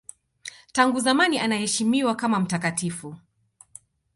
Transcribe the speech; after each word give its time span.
Tangu 0.73 0.99
zamani 0.99 1.39
anaheshimiwa 1.39 2.15
kama 2.15 2.39
mtakatifu. 2.39 3.15